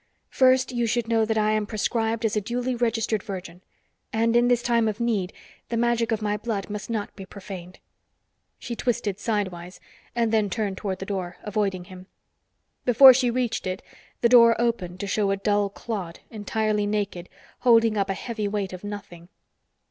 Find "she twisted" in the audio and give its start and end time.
8.57-9.19